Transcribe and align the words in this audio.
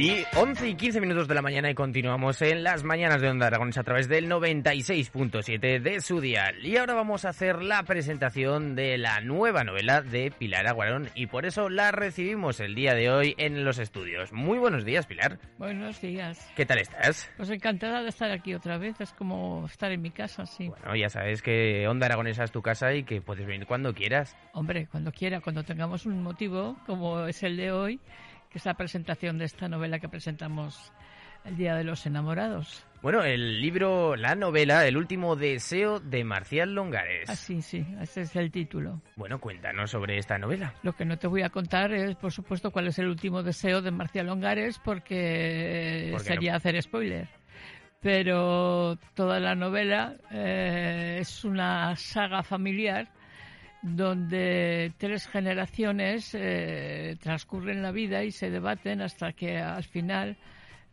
Y 0.00 0.24
11 0.34 0.66
y 0.66 0.74
15 0.76 0.98
minutos 0.98 1.28
de 1.28 1.34
la 1.34 1.42
mañana 1.42 1.70
y 1.70 1.74
continuamos 1.74 2.40
en 2.40 2.64
las 2.64 2.84
mañanas 2.84 3.20
de 3.20 3.28
Onda 3.28 3.48
Aragones 3.48 3.76
a 3.76 3.82
través 3.82 4.08
del 4.08 4.30
96.7 4.30 5.78
de 5.78 6.00
su 6.00 6.22
dial. 6.22 6.64
Y 6.64 6.78
ahora 6.78 6.94
vamos 6.94 7.26
a 7.26 7.28
hacer 7.28 7.62
la 7.62 7.82
presentación 7.82 8.74
de 8.74 8.96
la 8.96 9.20
nueva 9.20 9.62
novela 9.62 10.00
de 10.00 10.30
Pilar 10.30 10.66
Aguarón 10.66 11.10
y 11.14 11.26
por 11.26 11.44
eso 11.44 11.68
la 11.68 11.92
recibimos 11.92 12.60
el 12.60 12.74
día 12.74 12.94
de 12.94 13.10
hoy 13.10 13.34
en 13.36 13.62
los 13.62 13.78
estudios. 13.78 14.32
Muy 14.32 14.56
buenos 14.56 14.86
días, 14.86 15.04
Pilar. 15.04 15.38
Buenos 15.58 16.00
días. 16.00 16.50
¿Qué 16.56 16.64
tal 16.64 16.78
estás? 16.78 17.30
Pues 17.36 17.50
encantada 17.50 18.02
de 18.02 18.08
estar 18.08 18.30
aquí 18.30 18.54
otra 18.54 18.78
vez, 18.78 18.98
es 19.02 19.12
como 19.12 19.66
estar 19.66 19.92
en 19.92 20.00
mi 20.00 20.12
casa, 20.12 20.46
sí. 20.46 20.68
Bueno, 20.68 20.96
ya 20.96 21.10
sabes 21.10 21.42
que 21.42 21.86
Onda 21.86 22.06
Aragonesa 22.06 22.44
es 22.44 22.52
tu 22.52 22.62
casa 22.62 22.94
y 22.94 23.04
que 23.04 23.20
puedes 23.20 23.46
venir 23.46 23.66
cuando 23.66 23.92
quieras. 23.92 24.34
Hombre, 24.54 24.88
cuando 24.90 25.12
quiera, 25.12 25.42
cuando 25.42 25.62
tengamos 25.62 26.06
un 26.06 26.22
motivo 26.22 26.78
como 26.86 27.26
es 27.26 27.42
el 27.42 27.58
de 27.58 27.70
hoy, 27.70 28.00
que 28.50 28.58
es 28.58 28.66
la 28.66 28.74
presentación 28.74 29.38
de 29.38 29.44
esta 29.44 29.68
novela 29.68 29.98
que 29.98 30.08
presentamos 30.08 30.92
el 31.44 31.56
Día 31.56 31.74
de 31.74 31.84
los 31.84 32.04
Enamorados. 32.04 32.84
Bueno, 33.02 33.22
el 33.22 33.62
libro, 33.62 34.14
la 34.14 34.34
novela, 34.34 34.86
El 34.86 34.98
último 34.98 35.34
deseo 35.34 36.00
de 36.00 36.22
Marcial 36.22 36.74
Longares. 36.74 37.30
Ah, 37.30 37.36
sí, 37.36 37.62
sí, 37.62 37.86
ese 37.98 38.22
es 38.22 38.36
el 38.36 38.50
título. 38.50 39.00
Bueno, 39.16 39.40
cuéntanos 39.40 39.90
sobre 39.90 40.18
esta 40.18 40.36
novela. 40.36 40.74
Lo 40.82 40.92
que 40.92 41.06
no 41.06 41.16
te 41.16 41.26
voy 41.26 41.42
a 41.42 41.48
contar 41.48 41.94
es, 41.94 42.14
por 42.16 42.30
supuesto, 42.30 42.70
cuál 42.70 42.88
es 42.88 42.98
el 42.98 43.08
último 43.08 43.42
deseo 43.42 43.80
de 43.80 43.90
Marcial 43.90 44.26
Longares, 44.26 44.78
porque 44.84 46.08
¿Por 46.12 46.20
qué 46.20 46.28
sería 46.28 46.50
no? 46.52 46.56
hacer 46.58 46.82
spoiler. 46.82 47.28
Pero 48.02 48.98
toda 49.14 49.40
la 49.40 49.54
novela 49.54 50.16
eh, 50.30 51.18
es 51.20 51.44
una 51.44 51.96
saga 51.96 52.42
familiar 52.42 53.08
donde 53.82 54.92
tres 54.98 55.26
generaciones 55.26 56.34
eh, 56.34 57.16
transcurren 57.20 57.82
la 57.82 57.92
vida 57.92 58.22
y 58.22 58.30
se 58.30 58.50
debaten 58.50 59.00
hasta 59.00 59.32
que 59.32 59.58
al 59.58 59.84
final 59.84 60.36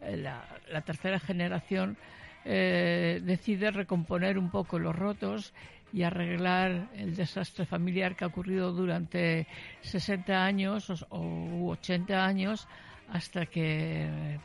eh, 0.02 0.18
la, 0.18 0.46
la 0.72 0.82
tercera 0.82 1.20
generación 1.20 1.98
eh, 2.46 3.20
decide 3.24 3.72
recomponer 3.72 4.38
un 4.38 4.50
poco 4.50 4.80
los 4.80 4.96
rotos 4.96 5.54
y 5.92 6.04
arreglar 6.04 6.90
el 6.96 7.16
desastre 7.16 7.66
familiar 7.66 8.16
que 8.16 8.24
ha 8.24 8.28
ocurrido 8.28 8.72
durante 8.72 9.48
60 9.82 10.44
años 10.44 10.90
o, 10.90 11.06
o 11.10 11.72
80 11.72 12.26
años 12.26 12.68
hasta 13.10 13.46
que 13.46 14.40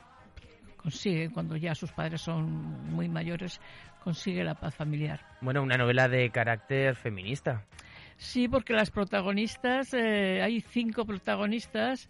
consigue, 0.77 1.31
cuando 1.31 1.57
ya 1.57 1.75
sus 1.75 1.93
padres 1.93 2.20
son 2.20 2.91
muy 2.93 3.09
mayores, 3.09 3.61
consigue 4.03 4.43
la 4.43 4.55
paz 4.55 4.75
familiar. 4.75 5.20
Bueno, 5.41 5.63
una 5.63 5.77
novela 5.77 6.09
de 6.09 6.31
carácter 6.31 6.97
feminista. 6.97 7.65
Sí, 8.17 8.49
porque 8.49 8.73
las 8.73 8.91
protagonistas, 8.91 9.93
eh, 9.95 10.41
hay 10.43 10.61
cinco 10.61 11.05
protagonistas. 11.05 12.09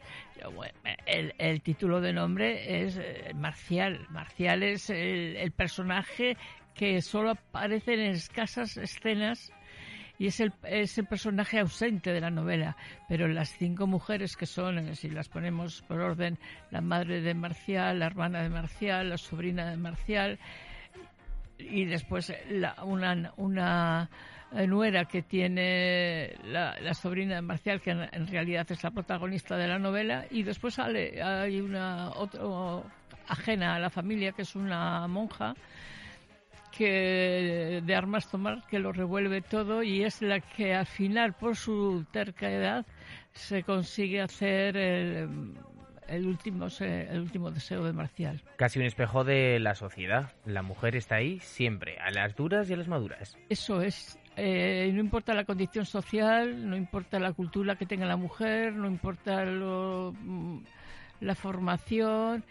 El, 1.07 1.35
el 1.39 1.63
título 1.63 2.01
de 2.01 2.13
nombre 2.13 2.85
es 2.85 2.99
eh, 2.99 3.33
Marcial. 3.35 4.07
Marcial 4.11 4.63
es 4.63 4.91
el, 4.91 5.37
el 5.37 5.53
personaje 5.53 6.37
que 6.75 7.01
solo 7.03 7.31
aparece 7.31 7.95
en 7.95 8.13
escasas 8.13 8.77
escenas 8.77 9.53
y 10.19 10.27
es 10.27 10.41
el, 10.41 10.53
es 10.65 10.99
el 10.99 11.07
personaje 11.07 11.59
ausente 11.59 12.13
de 12.13 12.21
la 12.21 12.31
novela. 12.31 12.77
Pero 13.09 13.27
las 13.29 13.57
cinco 13.57 13.87
mujeres 13.87 14.37
que 14.37 14.47
son, 14.47 14.79
eh, 14.79 14.95
si 14.95 15.09
las 15.09 15.29
ponemos 15.29 15.83
por 15.83 16.01
orden, 16.01 16.39
la 16.71 16.81
madre 16.81 17.21
de 17.21 17.35
Marcial, 17.35 17.99
la 17.99 18.07
hermana 18.07 18.43
de 18.43 18.49
Marcial, 18.49 19.09
la 19.09 19.19
sobrina 19.19 19.71
de 19.71 19.77
Marcial, 19.77 20.39
y 21.59 21.85
después 21.85 22.33
una, 22.85 23.33
una 23.37 24.11
nuera 24.67 25.05
que 25.07 25.23
tiene 25.23 26.35
la, 26.45 26.79
la 26.81 26.95
sobrina 26.95 27.37
de 27.37 27.43
Marcial, 27.43 27.81
que 27.81 27.91
en, 27.91 28.09
en 28.13 28.27
realidad 28.27 28.67
es 28.71 28.83
la 28.83 28.91
protagonista 28.91 29.57
de 29.57 29.69
la 29.69 29.79
novela, 29.79 30.27
y 30.31 30.43
después 30.43 30.75
sale, 30.75 31.23
hay 31.23 31.61
una 31.61 32.11
otra 32.11 32.43
ajena 33.29 33.77
a 33.77 33.79
la 33.79 33.91
familia, 33.91 34.33
que 34.33 34.43
es 34.43 34.55
una 34.55 35.07
monja, 35.09 35.55
que 36.77 37.83
de 37.85 37.95
armas 37.95 38.31
tomar 38.31 38.63
que 38.67 38.79
lo 38.79 38.93
revuelve 38.93 39.43
todo 39.43 39.83
y 39.83 40.05
es 40.05 40.23
la 40.23 40.41
que 40.41 40.75
al 40.75 40.87
final 40.87 41.35
por 41.35 41.55
su 41.55 42.07
terca 42.11 42.51
edad 42.51 42.87
se 43.33 43.63
consigue 43.63 44.23
hacer 44.23 44.77
el, 44.79 45.55
el 46.09 46.27
último 46.27 46.69
el 46.81 47.21
último 47.21 47.51
deseo 47.51 47.85
de 47.85 47.93
Marcial. 47.93 48.41
Casi 48.57 48.79
un 48.79 48.87
espejo 48.87 49.23
de 49.23 49.59
la 49.61 49.75
sociedad. 49.75 50.33
La 50.47 50.63
mujer 50.63 50.97
está 50.97 51.17
ahí 51.17 51.41
siempre, 51.41 51.99
a 51.99 52.11
las 52.11 52.35
duras 52.35 52.71
y 52.71 52.73
a 52.73 52.77
las 52.79 52.89
maduras. 52.89 53.37
Eso 53.51 53.83
es. 53.83 54.19
Eh, 54.37 54.91
no 54.93 55.01
importa 55.01 55.35
la 55.35 55.45
condición 55.45 55.85
social, 55.87 56.69
no 56.69 56.77
importa 56.77 57.19
la 57.19 57.33
cultura 57.33 57.77
que 57.77 57.87
tenga 57.87 58.07
la 58.07 58.17
mujer, 58.17 58.73
no 58.75 58.87
importa 58.89 59.45
lo- 59.45 60.15
mm, 60.21 60.59
la 61.21 61.35
formación. 61.35 62.45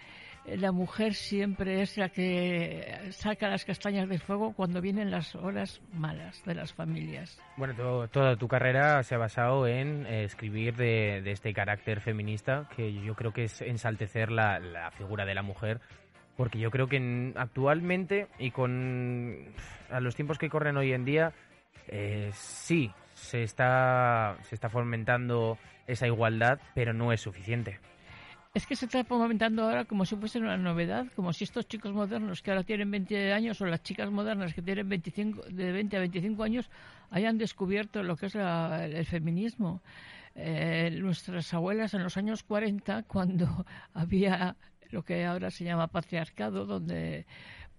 eh, 0.46 0.58
La 0.58 0.72
mujer 0.72 1.14
siempre 1.14 1.82
es 1.84 1.98
la 1.98 2.10
que 2.10 2.98
saca 3.12 3.48
las 3.48 3.64
castañas 3.64 4.10
del 4.10 4.20
fuego 4.20 4.54
cuando 4.54 4.82
vienen 4.82 5.12
las 5.12 5.36
horas 5.36 5.82
malas 5.94 6.44
de 6.46 6.56
las 6.56 6.74
familias. 6.74 7.40
Bueno, 7.58 7.76
to- 7.76 8.08
toda 8.08 8.36
tu 8.38 8.48
carrera 8.48 9.04
se 9.04 9.14
ha 9.16 9.18
basado 9.20 9.68
en 9.68 10.06
eh, 10.08 10.24
escribir 10.24 10.76
de, 10.76 11.22
este 11.32 11.54
carácter 11.54 12.02
feminista, 12.02 12.68
que 12.76 12.92
yo 13.04 13.14
creo 13.16 13.34
que 13.34 13.44
es 13.44 13.62
ensaltecer 13.62 14.32
la, 14.32 14.58
la 14.60 14.90
figura 14.92 15.26
de 15.26 15.36
la 15.36 15.44
mujer, 15.44 15.80
porque 16.38 16.58
yo 16.58 16.72
creo 16.72 16.88
que 16.88 16.98
en- 16.98 17.34
actualmente 17.38 18.28
y 18.40 18.50
con 18.50 19.36
a 19.92 20.00
los 20.00 20.16
tiempos 20.16 20.40
que 20.40 20.50
corren 20.50 20.76
hoy 20.78 20.94
en 20.94 21.06
día, 21.06 21.34
eh, 21.88 22.32
sí, 22.34 22.92
se 23.14 23.44
está, 23.44 24.38
se 24.44 24.56
está 24.56 24.70
fomentando 24.70 25.58
esa 25.88 26.08
igualdad, 26.08 26.60
pero 26.74 26.94
no 26.94 27.12
es 27.12 27.22
suficiente. 27.22 27.80
Es 28.54 28.68
que 28.68 28.76
se 28.76 28.86
está 28.86 29.06
fomentando 29.06 29.64
ahora 29.64 29.86
como 29.86 30.04
si 30.06 30.16
fuese 30.18 30.38
una 30.40 30.58
novedad, 30.58 31.06
como 31.16 31.32
si 31.32 31.46
estos 31.46 31.68
chicos 31.68 31.94
modernos 31.94 32.42
que 32.42 32.52
ahora 32.52 32.64
tienen 32.64 32.92
20 32.92 33.32
años 33.32 33.62
o 33.62 33.66
las 33.66 33.82
chicas 33.82 34.12
modernas 34.12 34.54
que 34.54 34.62
tienen 34.62 34.90
25, 34.90 35.44
de 35.50 35.72
20 35.72 35.96
a 35.96 36.00
25 36.02 36.44
años 36.44 36.70
hayan 37.12 37.38
descubierto 37.38 38.04
lo 38.04 38.18
que 38.18 38.26
es 38.26 38.36
la- 38.36 38.86
el 38.86 39.06
feminismo. 39.06 39.82
Eh, 40.36 40.98
nuestras 41.02 41.54
abuelas 41.54 41.94
en 41.94 42.04
los 42.04 42.18
años 42.18 42.44
40, 42.44 43.04
cuando 43.04 43.66
había 43.94 44.56
lo 44.90 45.04
que 45.04 45.26
ahora 45.26 45.50
se 45.50 45.64
llama 45.64 45.88
patriarcado, 45.88 46.66
donde 46.66 47.26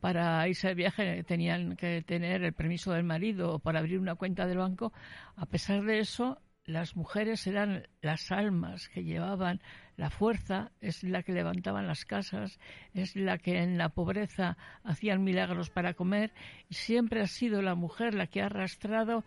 para 0.03 0.49
irse 0.49 0.67
de 0.67 0.75
viaje 0.75 1.23
tenían 1.23 1.77
que 1.77 2.03
tener 2.03 2.43
el 2.43 2.53
permiso 2.53 2.91
del 2.91 3.05
marido 3.05 3.55
o 3.55 3.59
para 3.61 3.79
abrir 3.79 4.01
una 4.01 4.17
cuenta 4.17 4.49
del 4.49 4.59
banco, 4.59 4.93
a 5.37 5.47
pesar 5.47 5.85
de 5.85 6.01
eso, 6.01 6.41
las 6.65 6.97
mujeres 6.97 7.47
eran 7.47 7.87
las 8.01 8.33
almas 8.33 8.89
que 8.89 9.05
llevaban 9.05 9.61
la 9.97 10.11
fuerza, 10.11 10.73
es 10.81 11.05
la 11.05 11.23
que 11.23 11.31
levantaban 11.31 11.87
las 11.87 12.05
casas, 12.05 12.59
es 12.95 13.15
la 13.15 13.39
que 13.39 13.63
en 13.63 13.79
la 13.79 13.91
pobreza 13.91 14.57
hacían 14.83 15.23
milagros 15.23 15.71
para 15.71 15.95
comer 15.95 16.33
y 16.69 16.75
siempre 16.75 17.21
ha 17.21 17.29
sido 17.29 17.63
la 17.63 17.77
mujer 17.77 18.15
la 18.15 18.27
que 18.27 18.43
ha 18.43 18.47
arrastrado 18.47 19.25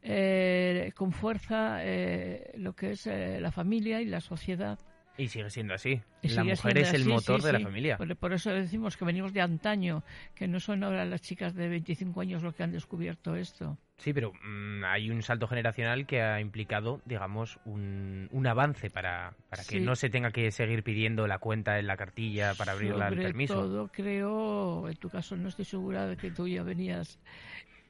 eh, 0.00 0.92
con 0.96 1.12
fuerza 1.12 1.84
eh, 1.84 2.50
lo 2.56 2.74
que 2.74 2.92
es 2.92 3.06
eh, 3.06 3.40
la 3.42 3.52
familia 3.52 4.00
y 4.00 4.06
la 4.06 4.22
sociedad. 4.22 4.78
Y 5.16 5.28
sigue 5.28 5.48
siendo 5.50 5.74
así. 5.74 6.00
Y 6.22 6.28
la 6.28 6.42
mujer 6.42 6.78
es 6.78 6.92
el 6.92 7.04
motor 7.04 7.40
sí, 7.40 7.46
de 7.46 7.52
la 7.52 7.60
familia. 7.60 7.96
Por, 7.96 8.16
por 8.16 8.32
eso 8.32 8.50
decimos 8.50 8.96
que 8.96 9.04
venimos 9.04 9.32
de 9.32 9.40
antaño, 9.40 10.02
que 10.34 10.48
no 10.48 10.58
son 10.58 10.82
ahora 10.82 11.04
las 11.04 11.22
chicas 11.22 11.54
de 11.54 11.68
25 11.68 12.20
años 12.20 12.42
lo 12.42 12.52
que 12.52 12.64
han 12.64 12.72
descubierto 12.72 13.36
esto. 13.36 13.78
Sí, 13.96 14.12
pero 14.12 14.32
mm, 14.32 14.84
hay 14.84 15.10
un 15.10 15.22
salto 15.22 15.46
generacional 15.46 16.06
que 16.06 16.20
ha 16.20 16.40
implicado, 16.40 17.00
digamos, 17.04 17.60
un, 17.64 18.28
un 18.32 18.46
avance 18.46 18.90
para, 18.90 19.34
para 19.48 19.62
que 19.62 19.78
no 19.78 19.94
se 19.94 20.10
tenga 20.10 20.32
que 20.32 20.50
seguir 20.50 20.82
pidiendo 20.82 21.28
la 21.28 21.38
cuenta 21.38 21.78
en 21.78 21.86
la 21.86 21.96
cartilla 21.96 22.54
para 22.54 22.72
abrirla 22.72 23.06
al 23.06 23.12
Sobre 23.12 23.22
permiso. 23.22 23.54
todo 23.54 23.88
creo, 23.88 24.88
en 24.88 24.96
tu 24.96 25.08
caso 25.08 25.36
no 25.36 25.48
estoy 25.48 25.64
segura 25.64 26.06
de 26.08 26.16
que 26.16 26.32
tú 26.32 26.48
ya 26.48 26.64
venías 26.64 27.20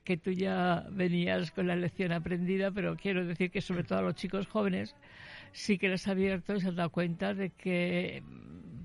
que 0.04 0.19
tú 0.19 0.31
ya 0.32 0.84
venías 0.90 1.50
con 1.50 1.66
la 1.66 1.76
lección 1.76 2.12
aprendida, 2.12 2.70
pero 2.70 2.94
quiero 2.94 3.25
decir 3.25 3.50
que 3.50 3.62
sobre 3.62 3.84
todo 3.84 4.00
a 4.00 4.02
los 4.02 4.14
chicos 4.14 4.46
jóvenes 4.46 4.94
sí 5.54 5.78
que 5.78 5.88
les 5.88 6.06
ha 6.08 6.10
abierto 6.10 6.54
y 6.54 6.60
se 6.60 6.68
han 6.68 6.76
dado 6.76 6.90
cuenta 6.90 7.32
de 7.32 7.50
que 7.50 8.22
mm, 8.22 8.84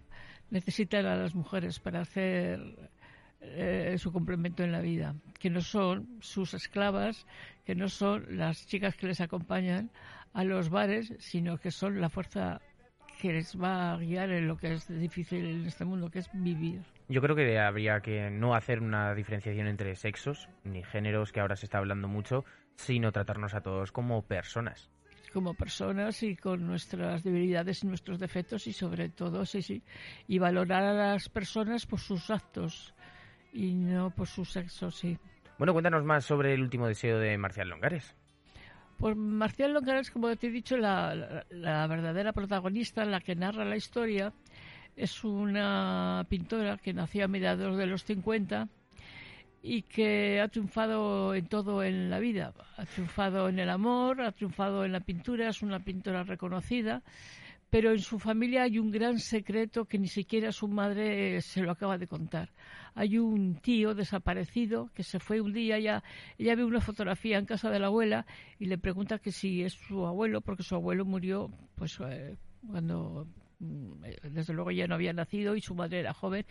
necesitan 0.51 1.05
a 1.05 1.15
las 1.15 1.35
mujeres 1.35 1.79
para 1.79 2.01
hacer 2.01 2.61
eh, 3.41 3.95
su 3.97 4.13
complemento 4.13 4.63
en 4.63 4.71
la 4.71 4.79
vida, 4.79 5.15
que 5.39 5.49
no 5.49 5.61
son 5.61 6.07
sus 6.21 6.53
esclavas, 6.53 7.25
que 7.65 7.75
no 7.75 7.89
son 7.89 8.37
las 8.37 8.67
chicas 8.67 8.95
que 8.95 9.07
les 9.07 9.19
acompañan 9.19 9.89
a 10.33 10.43
los 10.43 10.69
bares, 10.69 11.13
sino 11.17 11.57
que 11.57 11.71
son 11.71 11.99
la 11.99 12.09
fuerza 12.09 12.61
que 13.19 13.33
les 13.33 13.59
va 13.59 13.93
a 13.93 13.97
guiar 13.97 14.29
en 14.29 14.47
lo 14.47 14.55
que 14.55 14.73
es 14.73 14.87
difícil 14.87 15.45
en 15.45 15.65
este 15.65 15.85
mundo, 15.85 16.09
que 16.09 16.19
es 16.19 16.29
vivir. 16.33 16.81
Yo 17.09 17.19
creo 17.21 17.35
que 17.35 17.59
habría 17.59 17.99
que 18.01 18.29
no 18.29 18.53
hacer 18.53 18.81
una 18.81 19.15
diferenciación 19.15 19.67
entre 19.67 19.95
sexos 19.95 20.47
ni 20.63 20.83
géneros, 20.83 21.31
que 21.31 21.39
ahora 21.39 21.55
se 21.55 21.65
está 21.65 21.79
hablando 21.79 22.07
mucho, 22.07 22.45
sino 22.75 23.11
tratarnos 23.11 23.55
a 23.55 23.61
todos 23.61 23.91
como 23.91 24.21
personas 24.21 24.91
como 25.29 25.53
personas 25.53 26.23
y 26.23 26.35
con 26.35 26.65
nuestras 26.65 27.23
debilidades 27.23 27.83
y 27.83 27.87
nuestros 27.87 28.19
defectos 28.19 28.67
y 28.67 28.73
sobre 28.73 29.09
todo 29.09 29.45
sí 29.45 29.61
sí 29.61 29.83
y 30.27 30.39
valorar 30.39 30.83
a 30.83 30.93
las 30.93 31.29
personas 31.29 31.85
por 31.85 31.99
sus 31.99 32.29
actos 32.29 32.93
y 33.53 33.73
no 33.73 34.11
por 34.11 34.27
su 34.27 34.45
sexo 34.45 34.91
sí. 34.91 35.17
Bueno 35.57 35.73
cuéntanos 35.73 36.03
más 36.03 36.25
sobre 36.25 36.53
el 36.53 36.61
último 36.61 36.87
deseo 36.87 37.19
de 37.19 37.37
Marcial 37.37 37.69
Longares. 37.69 38.15
Pues 38.97 39.15
Marcial 39.15 39.73
Longares, 39.73 40.11
como 40.11 40.35
te 40.35 40.47
he 40.47 40.51
dicho, 40.51 40.75
la, 40.75 41.45
verdadera 41.49 42.33
protagonista, 42.33 43.05
la 43.05 43.21
que 43.21 43.33
narra 43.33 43.63
la 43.63 43.77
historia, 43.77 44.33
es 44.97 45.23
una 45.23 46.25
pintora 46.27 46.77
que 46.77 46.93
nació 46.93 47.23
a 47.23 47.29
mediados 47.29 47.77
de 47.77 47.85
los 47.85 48.03
50 48.03 48.67
y 49.61 49.83
que 49.83 50.39
ha 50.41 50.47
triunfado 50.47 51.35
en 51.35 51.47
todo 51.47 51.83
en 51.83 52.09
la 52.09 52.19
vida. 52.19 52.53
Ha 52.77 52.85
triunfado 52.85 53.49
en 53.49 53.59
el 53.59 53.69
amor, 53.69 54.21
ha 54.21 54.31
triunfado 54.31 54.85
en 54.85 54.91
la 54.91 55.01
pintura, 55.01 55.49
es 55.49 55.61
una 55.61 55.79
pintora 55.79 56.23
reconocida 56.23 57.01
pero 57.69 57.91
en 57.91 57.99
su 57.99 58.19
familia 58.19 58.63
hay 58.63 58.79
un 58.79 58.91
gran 58.91 59.19
secreto 59.19 59.85
que 59.85 59.99
ni 59.99 60.07
siquiera 60.07 60.51
su 60.51 60.67
madre 60.67 61.37
eh, 61.37 61.41
se 61.41 61.61
lo 61.61 61.71
acaba 61.71 61.97
de 61.97 62.07
contar. 62.07 62.49
Hay 62.95 63.17
un 63.17 63.55
tío 63.55 63.93
desaparecido 63.93 64.89
que 64.93 65.03
se 65.03 65.19
fue 65.19 65.39
un 65.39 65.53
día, 65.53 65.77
ella, 65.77 66.03
ella 66.37 66.55
ve 66.55 66.63
una 66.63 66.81
fotografía 66.81 67.37
en 67.37 67.45
casa 67.45 67.69
de 67.69 67.79
la 67.79 67.87
abuela 67.87 68.25
y 68.57 68.65
le 68.65 68.77
pregunta 68.77 69.19
que 69.19 69.31
si 69.31 69.63
es 69.63 69.73
su 69.73 70.05
abuelo, 70.05 70.41
porque 70.41 70.63
su 70.63 70.75
abuelo 70.75 71.05
murió 71.05 71.51
pues 71.75 71.99
eh, 72.01 72.35
cuando 72.67 73.27
desde 73.59 74.53
luego 74.53 74.71
ya 74.71 74.87
no 74.87 74.95
había 74.95 75.11
nacido 75.11 75.55
y 75.55 75.61
su 75.61 75.75
madre 75.75 75.99
era 75.99 76.13
joven. 76.13 76.45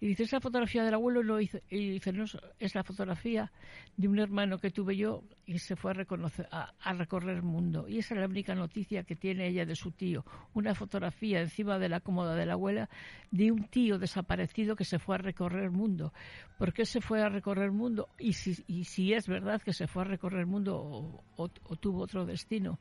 Y 0.00 0.08
dice, 0.08 0.22
esa 0.22 0.40
fotografía 0.40 0.82
del 0.82 0.94
abuelo 0.94 1.22
no 1.22 1.40
hizo. 1.40 1.58
Y 1.68 1.90
dice, 1.90 2.12
no, 2.12 2.24
es 2.58 2.74
la 2.74 2.82
fotografía 2.82 3.52
de 3.96 4.08
un 4.08 4.18
hermano 4.18 4.58
que 4.58 4.70
tuve 4.70 4.96
yo 4.96 5.22
y 5.46 5.58
se 5.58 5.76
fue 5.76 5.90
a, 5.90 5.94
reconocer, 5.94 6.48
a, 6.50 6.92
recorrer 6.94 7.36
el 7.36 7.42
mundo. 7.42 7.86
Y 7.86 7.98
esa 7.98 8.14
es 8.14 8.20
la 8.20 8.26
única 8.26 8.54
noticia 8.54 9.04
que 9.04 9.14
tiene 9.14 9.48
ella 9.48 9.66
de 9.66 9.76
su 9.76 9.90
tío. 9.92 10.24
Una 10.54 10.74
fotografía 10.74 11.40
encima 11.40 11.78
de 11.78 11.88
la 11.90 12.00
cómoda 12.00 12.34
de 12.34 12.46
la 12.46 12.54
abuela 12.54 12.88
de 13.30 13.52
un 13.52 13.64
tío 13.64 13.98
desaparecido 13.98 14.74
que 14.74 14.84
se 14.84 14.98
fue 14.98 15.16
a 15.16 15.18
recorrer 15.18 15.64
el 15.64 15.70
mundo. 15.70 16.12
¿Por 16.58 16.72
qué 16.72 16.86
se 16.86 17.00
fue 17.00 17.20
a 17.20 17.28
recorrer 17.28 17.66
el 17.66 17.72
mundo? 17.72 18.08
Y 18.18 18.32
si, 18.32 18.56
y 18.66 18.84
si 18.84 19.12
es 19.12 19.26
verdad 19.28 19.60
que 19.60 19.72
se 19.74 19.86
fue 19.86 20.02
a 20.02 20.06
recorrer 20.06 20.40
el 20.40 20.46
mundo 20.46 21.22
o 21.36 21.76
tuvo 21.76 22.02
otro 22.02 22.24
destino. 22.24 22.78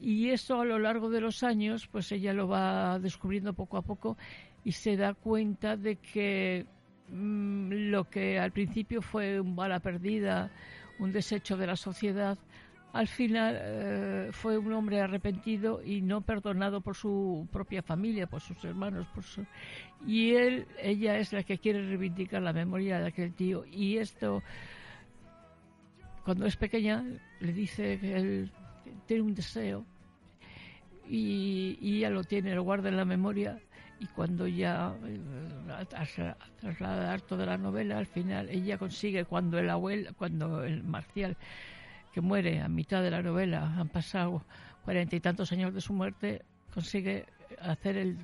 Y 0.00 0.30
eso 0.30 0.60
a 0.60 0.64
lo 0.64 0.78
largo 0.78 1.10
de 1.10 1.20
los 1.20 1.42
años, 1.42 1.86
pues 1.86 2.10
ella 2.12 2.32
lo 2.32 2.48
va 2.48 2.98
descubriendo 2.98 3.52
poco 3.52 3.76
a 3.76 3.82
poco 3.82 4.16
y 4.64 4.72
se 4.72 4.96
da 4.96 5.14
cuenta 5.14 5.76
de 5.76 5.96
que 5.96 6.66
mm, 7.08 7.90
lo 7.90 8.04
que 8.08 8.38
al 8.38 8.52
principio 8.52 9.02
fue 9.02 9.40
un 9.40 9.54
bala 9.54 9.80
perdida, 9.80 10.50
un 10.98 11.12
desecho 11.12 11.56
de 11.56 11.66
la 11.66 11.76
sociedad, 11.76 12.38
al 12.92 13.06
final 13.06 13.56
eh, 13.60 14.28
fue 14.32 14.58
un 14.58 14.72
hombre 14.72 15.00
arrepentido 15.00 15.80
y 15.84 16.02
no 16.02 16.22
perdonado 16.22 16.80
por 16.80 16.96
su 16.96 17.46
propia 17.52 17.82
familia, 17.82 18.26
por 18.26 18.40
sus 18.40 18.64
hermanos, 18.64 19.06
por 19.14 19.22
su... 19.22 19.46
y 20.06 20.32
él, 20.34 20.66
ella 20.82 21.18
es 21.18 21.32
la 21.32 21.44
que 21.44 21.58
quiere 21.58 21.86
reivindicar 21.86 22.42
la 22.42 22.52
memoria 22.52 22.98
de 22.98 23.08
aquel 23.08 23.32
tío. 23.32 23.64
Y 23.66 23.98
esto 23.98 24.42
cuando 26.24 26.46
es 26.46 26.56
pequeña 26.56 27.04
le 27.40 27.52
dice 27.52 27.94
él 28.02 28.50
tiene 29.06 29.22
un 29.22 29.34
deseo 29.34 29.84
y, 31.08 31.78
y 31.80 31.98
ella 31.98 32.10
lo 32.10 32.24
tiene, 32.24 32.54
lo 32.54 32.62
guarda 32.62 32.88
en 32.88 32.96
la 32.96 33.04
memoria 33.04 33.58
y 34.00 34.06
cuando 34.06 34.46
ya 34.46 34.94
eh, 35.04 35.84
trasladar 36.60 37.20
toda 37.20 37.44
la 37.44 37.58
novela 37.58 37.98
al 37.98 38.06
final 38.06 38.48
ella 38.48 38.78
consigue 38.78 39.24
cuando 39.24 39.58
el 39.58 39.68
abuelo 39.68 40.10
cuando 40.16 40.64
el 40.64 40.82
Marcial 40.82 41.36
que 42.12 42.20
muere 42.20 42.60
a 42.60 42.68
mitad 42.68 43.02
de 43.02 43.10
la 43.10 43.22
novela 43.22 43.74
han 43.76 43.88
pasado 43.88 44.42
cuarenta 44.84 45.16
y 45.16 45.20
tantos 45.20 45.52
años 45.52 45.74
de 45.74 45.80
su 45.80 45.92
muerte 45.92 46.42
consigue 46.72 47.26
hacer 47.60 47.96
el, 47.98 48.18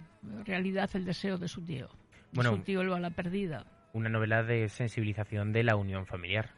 realidad 0.45 0.89
el 0.95 1.05
deseo 1.05 1.37
de 1.37 1.49
su 1.49 1.63
tío. 1.63 1.89
Bueno, 2.33 2.57
su 2.57 2.63
tío 2.63 2.83
lo 2.83 2.95
a 2.95 3.01
la 3.01 3.11
perdida. 3.11 3.67
una 3.93 4.09
novela 4.09 4.43
de 4.43 4.69
sensibilización 4.69 5.53
de 5.53 5.63
la 5.63 5.77
unión 5.77 6.07
familiar 6.07 6.51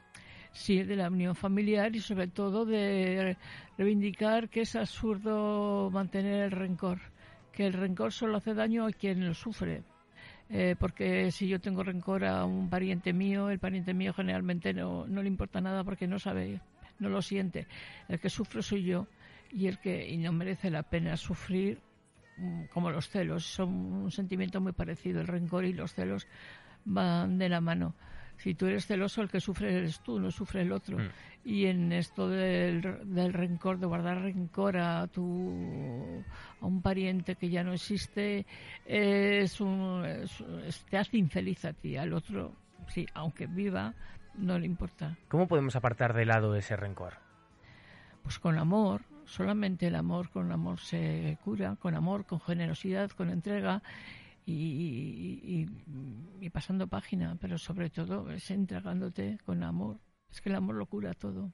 sí, 0.52 0.82
de 0.82 0.96
la 0.96 1.08
unión 1.08 1.34
familiar 1.34 1.94
y 1.94 2.00
sobre 2.00 2.28
todo 2.28 2.64
de 2.64 3.36
reivindicar 3.76 4.48
que 4.48 4.62
es 4.62 4.76
absurdo 4.76 5.90
mantener 5.90 6.44
el 6.44 6.50
rencor, 6.50 7.00
que 7.52 7.66
el 7.66 7.72
rencor 7.72 8.12
solo 8.12 8.36
hace 8.36 8.54
daño 8.54 8.86
a 8.86 8.92
quien 8.92 9.26
lo 9.26 9.34
sufre. 9.34 9.82
Eh, 10.50 10.76
porque 10.78 11.30
si 11.30 11.46
yo 11.46 11.60
tengo 11.60 11.82
rencor 11.82 12.24
a 12.24 12.44
un 12.44 12.70
pariente 12.70 13.12
mío, 13.12 13.50
el 13.50 13.58
pariente 13.58 13.92
mío 13.92 14.14
generalmente 14.14 14.72
no, 14.72 15.06
no 15.06 15.22
le 15.22 15.28
importa 15.28 15.60
nada 15.60 15.84
porque 15.84 16.06
no 16.06 16.18
sabe, 16.18 16.60
no 16.98 17.08
lo 17.10 17.20
siente. 17.20 17.66
El 18.08 18.18
que 18.18 18.30
sufre 18.30 18.62
soy 18.62 18.84
yo 18.84 19.06
y 19.52 19.66
el 19.66 19.78
que 19.78 20.08
y 20.08 20.16
no 20.16 20.32
merece 20.32 20.70
la 20.70 20.82
pena 20.82 21.16
sufrir 21.16 21.78
mm, 22.38 22.64
como 22.72 22.90
los 22.90 23.10
celos. 23.10 23.44
Son 23.44 23.68
un 23.68 24.10
sentimiento 24.10 24.60
muy 24.60 24.72
parecido. 24.72 25.20
El 25.20 25.26
rencor 25.26 25.66
y 25.66 25.74
los 25.74 25.92
celos 25.92 26.26
van 26.84 27.36
de 27.36 27.50
la 27.50 27.60
mano 27.60 27.94
si 28.38 28.54
tú 28.54 28.66
eres 28.66 28.86
celoso, 28.86 29.20
el 29.20 29.28
que 29.28 29.40
sufre 29.40 29.76
eres 29.76 30.00
tú, 30.00 30.18
no 30.18 30.30
sufre 30.30 30.62
el 30.62 30.72
otro. 30.72 30.98
Mm. 30.98 31.08
Y 31.44 31.66
en 31.66 31.92
esto 31.92 32.28
del, 32.28 32.82
rencor, 33.32 33.78
de 33.78 33.86
guardar 33.86 34.22
rencor 34.22 34.76
a 34.76 35.06
tu 35.06 36.22
a 36.60 36.66
un 36.66 36.82
pariente 36.82 37.36
que 37.36 37.48
ya 37.48 37.64
no 37.64 37.72
existe, 37.72 38.46
es 38.84 39.60
un, 39.60 40.04
te 40.90 40.98
hace 40.98 41.16
infeliz 41.16 41.64
a 41.64 41.72
ti, 41.72 41.96
al 41.96 42.12
otro, 42.12 42.54
sí, 42.88 43.06
aunque 43.14 43.46
viva, 43.46 43.94
no 44.34 44.58
le 44.58 44.66
importa. 44.66 45.16
¿Cómo 45.28 45.48
podemos 45.48 45.74
apartar 45.74 46.14
de 46.14 46.26
lado 46.26 46.54
ese 46.54 46.76
rencor? 46.76 47.14
Pues 48.22 48.38
con 48.38 48.58
amor, 48.58 49.02
solamente 49.24 49.86
el 49.86 49.96
amor, 49.96 50.30
con 50.30 50.52
amor 50.52 50.80
se 50.80 51.38
cura, 51.44 51.76
con 51.76 51.94
amor, 51.94 52.26
con 52.26 52.40
generosidad, 52.40 53.10
con 53.10 53.30
entrega 53.30 53.82
y, 54.50 55.66
pasando 56.50 56.86
página, 56.86 57.36
pero 57.40 57.58
sobre 57.58 57.90
todo 57.90 58.30
es 58.30 58.50
entregándote 58.50 59.38
con 59.44 59.62
amor. 59.62 59.98
Es 60.30 60.40
que 60.40 60.48
el 60.48 60.56
amor 60.56 60.76
lo 60.76 60.86
cura 60.86 61.12
todo. 61.14 61.52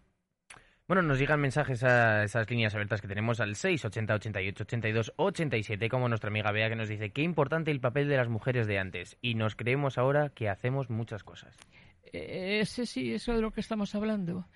Bueno, 0.87 1.03
nos 1.03 1.19
llegan 1.19 1.41
mensajes 1.41 1.83
a 1.83 2.25
esas 2.25 2.49
líneas 2.51 2.75
abiertas 2.75 3.01
que 3.01 3.09
tenemos 3.09 3.41
al 3.41 3.57
680 3.57 4.15
88 4.15 4.65
82 4.65 5.13
87, 5.17 5.89
como 5.89 6.09
nuestra 6.09 6.29
amiga 6.29 6.53
Bea 6.53 6.69
que 6.69 6.77
nos 6.77 6.89
dice 6.89 7.11
qué 7.11 7.23
importante 7.23 7.71
el 7.71 7.81
papel 7.81 8.09
de 8.09 8.19
las 8.19 8.29
mujeres 8.29 8.67
de 8.67 8.79
antes 8.79 9.17
y 9.23 9.35
nos 9.35 9.57
creemos 9.57 9.97
ahora 9.97 10.29
que 10.29 10.49
hacemos 10.49 10.91
muchas 10.91 11.25
cosas. 11.25 11.57
Eh, 12.13 12.61
ese 12.61 12.85
sí, 12.85 13.15
eso 13.15 13.33
de 13.33 13.41
lo 13.41 13.51
que 13.51 13.63
estamos 13.63 13.95
hablando. 13.95 14.47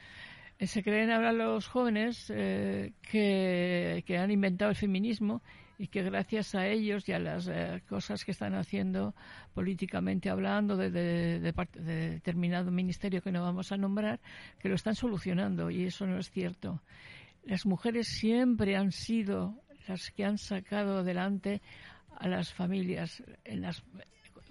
Eh, 0.59 0.67
se 0.67 0.83
creen 0.83 1.11
ahora 1.11 1.33
los 1.33 1.67
jóvenes 1.67 2.31
eh, 2.35 2.93
que, 3.01 4.05
que 4.07 4.19
han 4.19 4.31
inventado 4.31 4.71
el 4.71 4.77
feminismo 4.77 5.43
y 5.79 5.87
que 5.87 6.03
gracias 6.03 6.57
a 6.57 6.67
ellos 6.67 7.09
y 7.09 7.13
a 7.13 7.21
las 7.21 7.47
eh, 7.47 7.83
cosas 7.89 8.25
que 8.25 8.33
están 8.33 8.55
haciendo 8.57 9.15
políticamente 9.55 10.29
hablando 10.29 10.77
de, 10.77 10.91
de, 10.91 11.41
determinado 11.41 12.73
ministerio 12.73 13.23
que 13.23 13.31
no 13.31 13.43
vamos 13.43 13.71
a 13.71 13.77
nombrar, 13.77 14.19
que 14.59 14.69
lo 14.69 14.75
están 14.75 14.97
solucionando 14.97 15.71
y 15.71 15.85
eso 15.85 16.05
no 16.07 16.19
es 16.19 16.31
cierto. 16.31 16.83
Las 17.45 17.65
mujeres 17.65 18.09
siempre 18.09 18.77
han 18.77 18.91
sido 18.91 19.55
las 19.87 20.11
que 20.11 20.25
han 20.25 20.37
sacado 20.37 20.99
adelante 20.99 21.63
a 22.17 22.27
las 22.27 22.53
familias, 22.53 23.23
en 23.45 23.63
las, 23.63 23.85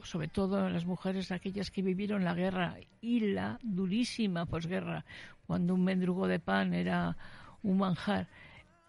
sobre 0.03 0.29
todo 0.29 0.69
las 0.69 0.85
mujeres 0.85 1.31
aquellas 1.33 1.69
que 1.71 1.81
vivieron 1.81 2.23
la 2.23 2.33
guerra 2.33 2.77
y 3.01 3.19
la 3.19 3.59
durísima 3.61 4.45
posguerra, 4.45 5.03
cuando 5.45 5.73
un 5.73 5.83
mendrugo 5.83 6.27
de 6.27 6.39
pan 6.39 6.73
era 6.73 7.17
un 7.63 7.77
manjar 7.77 8.27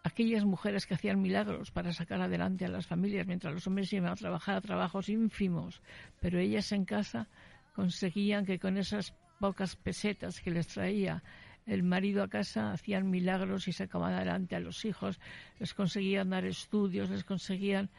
aquellas 0.08 0.44
mujeres 0.44 0.86
que 0.86 0.94
hacían 0.94 1.20
milagros 1.20 1.70
para 1.70 1.92
sacar 1.92 2.20
adelante 2.20 2.64
a 2.64 2.68
las 2.68 2.86
familias 2.86 3.26
mientras 3.26 3.54
los 3.54 3.66
hombres 3.66 3.92
iban 3.92 4.10
a 4.10 4.16
trabajar 4.16 4.56
a 4.56 4.60
trabajos 4.60 5.08
ínfimos, 5.08 5.82
pero 6.20 6.38
ellas 6.38 6.72
en 6.72 6.84
casa 6.84 7.28
conseguían 7.74 8.44
que 8.44 8.58
con 8.58 8.76
esas 8.76 9.14
pocas 9.38 9.76
pesetas 9.76 10.40
que 10.40 10.50
les 10.50 10.66
traía 10.66 11.22
el 11.66 11.82
marido 11.82 12.22
a 12.22 12.28
casa 12.28 12.72
hacían 12.72 13.10
milagros 13.10 13.68
y 13.68 13.72
sacaban 13.72 14.14
adelante 14.14 14.56
a 14.56 14.60
los 14.60 14.84
hijos, 14.84 15.20
les 15.58 15.74
conseguían 15.74 16.30
dar 16.30 16.44
estudios, 16.44 17.10
les 17.10 17.24
conseguían 17.24 17.90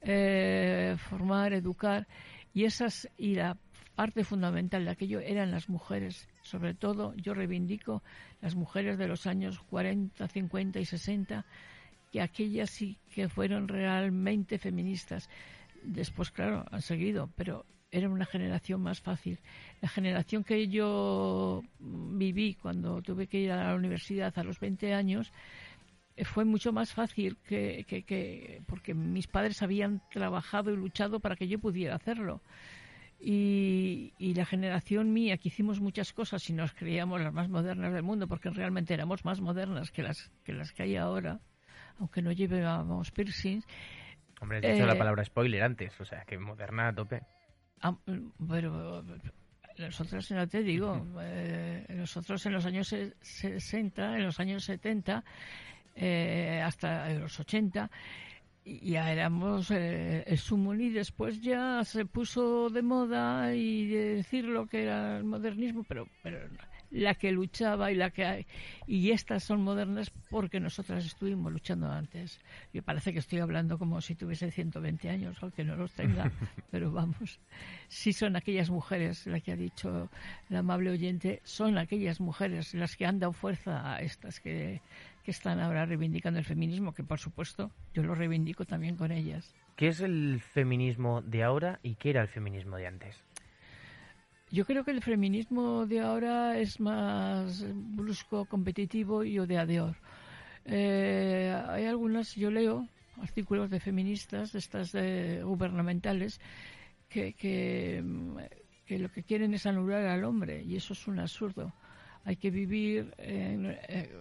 eh, 0.00 0.96
formar, 0.98 1.52
educar 1.52 2.08
y 2.54 2.64
esas 2.64 3.08
y 3.18 3.34
la 3.34 3.56
parte 3.94 4.24
fundamental 4.24 4.84
de 4.84 4.90
aquello 4.90 5.20
eran 5.20 5.50
las 5.50 5.68
mujeres. 5.68 6.28
Sobre 6.48 6.74
todo 6.74 7.14
yo 7.16 7.34
reivindico 7.34 8.02
las 8.40 8.54
mujeres 8.54 8.98
de 8.98 9.06
los 9.06 9.26
años 9.26 9.60
40, 9.70 10.26
50 10.26 10.80
y 10.80 10.84
60, 10.84 11.44
que 12.10 12.20
aquellas 12.20 12.70
sí 12.70 12.96
que 13.14 13.28
fueron 13.28 13.68
realmente 13.68 14.58
feministas. 14.58 15.28
Después, 15.82 16.30
claro, 16.30 16.64
han 16.70 16.82
seguido, 16.82 17.30
pero 17.36 17.66
era 17.90 18.08
una 18.08 18.26
generación 18.26 18.82
más 18.82 19.00
fácil. 19.00 19.38
La 19.80 19.88
generación 19.88 20.44
que 20.44 20.68
yo 20.68 21.62
viví 21.78 22.54
cuando 22.54 23.02
tuve 23.02 23.26
que 23.26 23.40
ir 23.40 23.52
a 23.52 23.68
la 23.68 23.74
universidad 23.74 24.32
a 24.38 24.44
los 24.44 24.58
20 24.60 24.94
años, 24.94 25.32
fue 26.24 26.44
mucho 26.44 26.72
más 26.72 26.92
fácil 26.92 27.36
que, 27.46 27.84
que, 27.86 28.62
porque 28.66 28.94
mis 28.94 29.26
padres 29.26 29.62
habían 29.62 30.02
trabajado 30.10 30.72
y 30.72 30.76
luchado 30.76 31.20
para 31.20 31.36
que 31.36 31.48
yo 31.48 31.58
pudiera 31.58 31.94
hacerlo. 31.94 32.40
Y, 33.20 34.14
y, 34.16 34.34
la 34.34 34.46
generación 34.46 35.12
mía 35.12 35.38
que 35.38 35.48
hicimos 35.48 35.80
muchas 35.80 36.12
cosas 36.12 36.48
y 36.50 36.52
nos 36.52 36.72
creíamos 36.72 37.20
las 37.20 37.32
más 37.32 37.48
modernas 37.48 37.92
del 37.92 38.04
mundo 38.04 38.28
porque 38.28 38.48
realmente 38.50 38.94
éramos 38.94 39.24
más 39.24 39.40
modernas 39.40 39.90
que 39.90 40.04
las 40.04 40.30
que 40.44 40.52
las 40.52 40.70
que 40.70 40.84
hay 40.84 40.94
ahora 40.94 41.40
aunque 41.98 42.22
no 42.22 42.30
llevábamos 42.30 43.10
piercings 43.10 43.66
hombre 44.40 44.58
he 44.58 44.72
dicho 44.72 44.86
la 44.86 44.94
eh, 44.94 44.98
palabra 44.98 45.24
spoiler 45.24 45.64
antes 45.64 46.00
o 46.00 46.04
sea 46.04 46.24
que 46.24 46.38
moderna 46.38 46.88
a 46.88 46.94
tope. 46.94 47.22
Ah, 47.80 47.96
pero 48.48 49.04
nosotros 49.78 50.30
no 50.30 50.48
te 50.48 50.62
digo 50.62 51.04
eh, 51.20 51.86
nosotros 51.90 52.44
en 52.46 52.52
los 52.52 52.66
años 52.66 52.94
60 53.20 54.16
en 54.16 54.24
los 54.24 54.38
años 54.40 54.64
70 54.64 55.24
eh, 55.96 56.62
hasta 56.64 57.08
los 57.10 57.38
80 57.40 57.90
ya 58.82 59.10
éramos 59.12 59.70
eh, 59.70 60.24
el 60.26 60.38
sumón 60.38 60.80
y 60.80 60.90
después 60.90 61.40
ya 61.40 61.84
se 61.84 62.04
puso 62.04 62.68
de 62.70 62.82
moda 62.82 63.54
y 63.54 63.86
decir 63.86 64.44
lo 64.44 64.66
que 64.66 64.82
era 64.82 65.18
el 65.18 65.24
modernismo, 65.24 65.84
pero, 65.88 66.06
pero 66.22 66.38
la 66.90 67.14
que 67.14 67.32
luchaba 67.32 67.92
y 67.92 67.94
la 67.94 68.10
que 68.10 68.24
hay, 68.24 68.46
y 68.86 69.10
estas 69.10 69.44
son 69.44 69.62
modernas 69.62 70.10
porque 70.30 70.60
nosotras 70.60 71.04
estuvimos 71.04 71.52
luchando 71.52 71.90
antes. 71.90 72.40
Y 72.72 72.80
parece 72.80 73.12
que 73.12 73.18
estoy 73.18 73.40
hablando 73.40 73.78
como 73.78 74.00
si 74.00 74.14
tuviese 74.14 74.50
120 74.50 75.10
años, 75.10 75.36
aunque 75.42 75.64
no 75.64 75.76
los 75.76 75.92
tenga, 75.92 76.30
pero 76.70 76.90
vamos, 76.90 77.40
sí 77.88 78.12
son 78.12 78.36
aquellas 78.36 78.70
mujeres, 78.70 79.26
la 79.26 79.40
que 79.40 79.52
ha 79.52 79.56
dicho 79.56 80.08
el 80.48 80.56
amable 80.56 80.90
oyente, 80.90 81.40
son 81.44 81.78
aquellas 81.78 82.20
mujeres 82.20 82.74
las 82.74 82.96
que 82.96 83.06
han 83.06 83.18
dado 83.18 83.32
fuerza 83.32 83.94
a 83.94 84.00
estas 84.00 84.40
que, 84.40 84.80
que 85.28 85.32
están 85.32 85.60
ahora 85.60 85.84
reivindicando 85.84 86.38
el 86.38 86.46
feminismo, 86.46 86.94
que 86.94 87.04
por 87.04 87.18
supuesto 87.18 87.70
yo 87.92 88.02
lo 88.02 88.14
reivindico 88.14 88.64
también 88.64 88.96
con 88.96 89.12
ellas. 89.12 89.54
¿Qué 89.76 89.88
es 89.88 90.00
el 90.00 90.40
feminismo 90.40 91.20
de 91.20 91.42
ahora 91.42 91.80
y 91.82 91.96
qué 91.96 92.08
era 92.08 92.22
el 92.22 92.28
feminismo 92.28 92.78
de 92.78 92.86
antes? 92.86 93.22
Yo 94.50 94.64
creo 94.64 94.84
que 94.84 94.90
el 94.90 95.02
feminismo 95.02 95.84
de 95.84 96.00
ahora 96.00 96.58
es 96.58 96.80
más 96.80 97.62
brusco, 97.74 98.46
competitivo 98.46 99.22
y 99.22 99.38
odiador. 99.38 99.96
Eh, 100.64 101.54
hay 101.68 101.84
algunas, 101.84 102.34
yo 102.34 102.50
leo 102.50 102.88
artículos 103.20 103.68
de 103.68 103.80
feministas, 103.80 104.54
estas 104.54 104.94
gubernamentales, 104.94 106.40
que, 107.10 107.34
que, 107.34 108.02
que 108.86 108.98
lo 108.98 109.10
que 109.10 109.24
quieren 109.24 109.52
es 109.52 109.66
anular 109.66 110.06
al 110.06 110.24
hombre 110.24 110.62
y 110.62 110.76
eso 110.76 110.94
es 110.94 111.06
un 111.06 111.18
absurdo 111.18 111.74
hay 112.28 112.36
que 112.36 112.50
vivir 112.50 113.14
eh, 113.16 113.78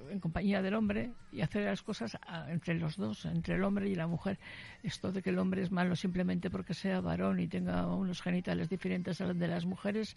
en, 0.09 0.19
compañía 0.21 0.61
del 0.61 0.75
hombre 0.75 1.11
y 1.29 1.41
hacer 1.41 1.65
las 1.65 1.81
cosas 1.81 2.17
entre 2.47 2.75
los 2.75 2.95
dos, 2.95 3.25
entre 3.25 3.55
el 3.55 3.63
hombre 3.65 3.89
y 3.89 3.95
la 3.95 4.07
mujer. 4.07 4.39
Esto 4.81 5.11
de 5.11 5.21
que 5.21 5.29
el 5.29 5.37
hombre 5.37 5.63
es 5.63 5.71
malo 5.71 5.93
simplemente 5.93 6.49
porque 6.49 6.73
sea 6.73 7.01
varón 7.01 7.37
y 7.41 7.49
tenga 7.49 7.85
unos 7.85 8.21
genitales 8.21 8.69
diferentes 8.69 9.19
a 9.19 9.25
los 9.25 9.37
de 9.37 9.49
las 9.49 9.65
mujeres 9.65 10.15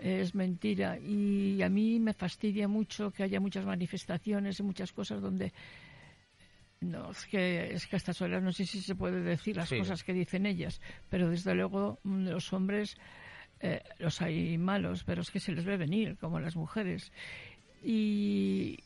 es 0.00 0.34
mentira. 0.34 0.98
Y 0.98 1.60
a 1.60 1.68
mí 1.68 2.00
me 2.00 2.14
fastidia 2.14 2.66
mucho 2.66 3.10
que 3.10 3.24
haya 3.24 3.40
muchas 3.40 3.66
manifestaciones 3.66 4.58
y 4.58 4.62
muchas 4.62 4.90
cosas 4.92 5.20
donde 5.20 5.52
no, 6.80 7.10
es 7.10 7.26
que, 7.26 7.74
es 7.74 7.86
que 7.86 7.96
a 7.96 7.98
estas 7.98 8.22
horas 8.22 8.42
no 8.42 8.52
sé 8.52 8.64
si 8.64 8.80
se 8.80 8.94
puede 8.94 9.20
decir 9.20 9.54
las 9.54 9.68
cosas 9.68 10.02
que 10.02 10.14
dicen 10.14 10.46
ellas, 10.46 10.80
pero 11.10 11.28
desde 11.28 11.54
luego 11.54 11.98
mm, 12.04 12.28
los 12.28 12.54
hombres 12.54 12.96
eh, 13.60 13.82
los 13.98 14.20
hay 14.22 14.58
malos, 14.58 15.04
pero 15.04 15.22
es 15.22 15.30
que 15.30 15.40
se 15.40 15.52
les 15.52 15.64
ve 15.64 15.76
venir, 15.76 16.16
como 16.18 16.40
las 16.40 16.56
mujeres. 16.56 17.12
Y, 17.84 18.78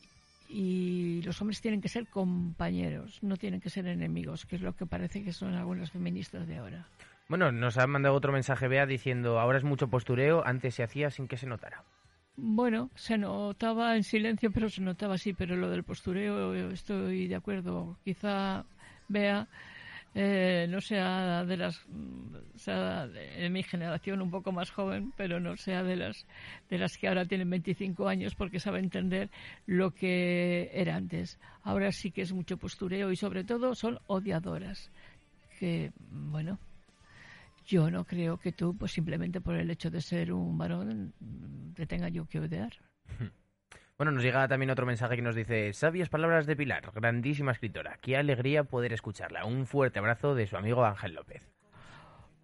y 0.49 1.21
los 1.23 1.41
hombres 1.41 1.61
tienen 1.61 1.81
que 1.81 1.89
ser 1.89 2.07
compañeros, 2.07 3.19
no 3.21 3.37
tienen 3.37 3.61
que 3.61 3.69
ser 3.69 3.87
enemigos, 3.87 4.45
que 4.45 4.55
es 4.55 4.61
lo 4.61 4.75
que 4.75 4.85
parece 4.85 5.23
que 5.23 5.33
son 5.33 5.53
algunas 5.53 5.91
feministas 5.91 6.47
de 6.47 6.57
ahora. 6.57 6.87
Bueno, 7.27 7.51
nos 7.51 7.77
ha 7.77 7.87
mandado 7.87 8.15
otro 8.15 8.31
mensaje, 8.31 8.67
Bea, 8.67 8.85
diciendo, 8.85 9.39
ahora 9.39 9.57
es 9.57 9.63
mucho 9.63 9.87
postureo, 9.87 10.45
antes 10.45 10.75
se 10.75 10.83
hacía 10.83 11.09
sin 11.09 11.27
que 11.27 11.37
se 11.37 11.47
notara. 11.47 11.83
Bueno, 12.35 12.89
se 12.95 13.17
notaba 13.17 13.95
en 13.95 14.03
silencio, 14.03 14.51
pero 14.51 14.69
se 14.69 14.81
notaba 14.81 15.15
así, 15.15 15.33
pero 15.33 15.55
lo 15.55 15.69
del 15.69 15.83
postureo 15.83 16.53
estoy 16.71 17.27
de 17.27 17.35
acuerdo. 17.35 17.97
Quizá, 18.03 18.65
Bea, 19.07 19.47
eh, 20.15 20.67
no 20.69 20.79
sea 20.79 21.43
de 21.43 21.57
las 21.57 21.81
sea 22.55 23.07
de 23.07 23.49
mi 23.49 23.63
generación 23.63 24.21
un 24.21 24.29
poco 24.29 24.51
más 24.51 24.69
joven 24.69 25.11
pero 25.17 25.39
no 25.39 25.57
sea 25.57 25.81
de 25.81 25.95
las 25.95 26.27
de 26.69 26.77
las 26.77 26.97
que 26.97 27.07
ahora 27.07 27.25
tienen 27.25 27.49
25 27.49 28.07
años 28.07 28.35
porque 28.35 28.59
sabe 28.59 28.79
entender 28.79 29.31
lo 29.65 29.91
que 29.91 30.69
era 30.73 30.95
antes. 30.95 31.39
Ahora 31.63 31.91
sí 31.91 32.11
que 32.11 32.21
es 32.21 32.31
mucho 32.31 32.57
postureo 32.57 33.11
y 33.11 33.15
sobre 33.15 33.43
todo 33.43 33.73
son 33.73 33.99
odiadoras 34.07 34.91
que 35.59 35.91
bueno 36.11 36.59
yo 37.65 37.89
no 37.89 38.03
creo 38.03 38.37
que 38.37 38.51
tú 38.51 38.75
pues 38.77 38.91
simplemente 38.91 39.41
por 39.41 39.55
el 39.55 39.71
hecho 39.71 39.89
de 39.89 40.01
ser 40.01 40.31
un 40.31 40.57
varón 40.57 41.13
te 41.75 41.87
tenga 41.87 42.09
yo 42.09 42.25
que 42.25 42.39
odiar 42.39 42.73
Bueno, 43.97 44.11
nos 44.11 44.23
llega 44.23 44.47
también 44.47 44.71
otro 44.71 44.87
mensaje 44.87 45.15
que 45.15 45.21
nos 45.21 45.35
dice, 45.35 45.71
sabias 45.71 46.09
palabras 46.09 46.47
de 46.47 46.55
Pilar, 46.55 46.91
grandísima 46.95 47.51
escritora. 47.51 47.99
Qué 48.01 48.17
alegría 48.17 48.63
poder 48.63 48.91
escucharla. 48.91 49.45
Un 49.45 49.67
fuerte 49.67 49.99
abrazo 49.99 50.33
de 50.33 50.47
su 50.47 50.57
amigo 50.57 50.83
Ángel 50.83 51.13
López. 51.13 51.47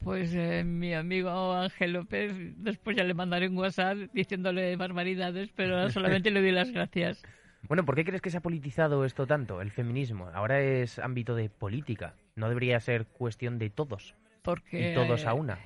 Pues 0.03 0.34
eh, 0.36 0.63
mi 0.63 0.94
amigo 0.94 1.53
Ángel 1.53 1.94
López, 1.94 2.34
después 2.58 2.96
ya 2.96 3.03
le 3.03 3.15
mandaré 3.15 3.50
un 3.50 3.58
WhatsApp 3.58 3.98
diciéndole 4.13 4.75
barbaridades, 4.75 5.50
pero 5.56 5.89
solamente 5.89 6.29
le 6.29 6.41
doy 6.41 6.51
las 6.51 6.72
gracias. 6.72 7.24
Bueno, 7.68 7.84
¿por 7.84 7.94
qué 7.96 8.06
crees 8.06 8.22
que 8.22 8.29
se 8.29 8.38
ha 8.38 8.41
politizado 8.41 9.03
esto 9.03 9.27
tanto, 9.27 9.62
el 9.62 9.70
feminismo? 9.70 10.29
Ahora 10.34 10.62
es 10.62 10.98
ámbito 10.98 11.36
de 11.36 11.50
política, 11.50 12.15
no 12.36 12.48
debería 12.48 12.79
ser 12.79 13.06
cuestión 13.06 13.60
de 13.60 13.70
todos. 13.70 14.15
Porque... 14.44 14.91
Y 14.91 14.96
todos 14.96 15.25
a 15.25 15.34
una. 15.34 15.56
Eh, 15.56 15.58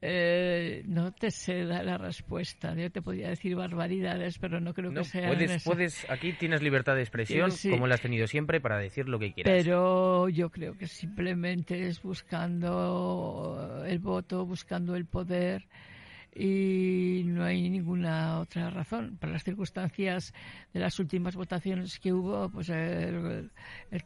no 0.00 1.12
te 1.12 1.30
sé 1.30 1.64
dar 1.64 1.84
la 1.84 1.98
respuesta. 1.98 2.74
Yo 2.74 2.90
te 2.90 3.02
podría 3.02 3.28
decir 3.30 3.56
barbaridades, 3.56 4.38
pero 4.38 4.60
no 4.60 4.74
creo 4.74 4.92
que 4.92 5.04
sea. 5.04 5.28
Puedes, 5.28 5.64
puedes, 5.64 6.10
aquí 6.10 6.32
tienes 6.32 6.62
libertad 6.62 6.94
de 6.94 7.02
expresión, 7.02 7.50
como 7.70 7.86
la 7.86 7.94
has 7.96 8.00
tenido 8.00 8.26
siempre, 8.26 8.60
para 8.60 8.78
decir 8.78 9.08
lo 9.08 9.18
que 9.18 9.32
quieras. 9.32 9.52
Pero 9.52 10.28
yo 10.28 10.50
creo 10.50 10.76
que 10.76 10.86
simplemente 10.86 11.86
es 11.86 12.02
buscando 12.02 13.84
el 13.86 13.98
voto, 13.98 14.46
buscando 14.46 14.94
el 14.94 15.06
poder 15.06 15.66
y 16.38 17.22
no 17.24 17.44
hay 17.44 17.68
ninguna 17.68 18.38
otra 18.38 18.70
razón. 18.70 19.16
Para 19.18 19.32
las 19.32 19.44
circunstancias 19.44 20.32
de 20.72 20.80
las 20.80 20.98
últimas 21.00 21.34
votaciones 21.34 21.98
que 21.98 22.12
hubo, 22.12 22.48
pues 22.50 22.68
el, 22.68 23.50